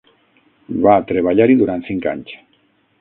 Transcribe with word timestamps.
Va 0.87 0.95
treballar-hi 1.11 1.59
durant 1.61 1.85
cinc 1.91 2.09
anys. 2.13 2.35